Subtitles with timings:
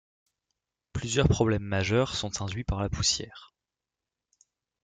[0.93, 3.53] Plusieurs problèmes majeurs sont induits par la poussière.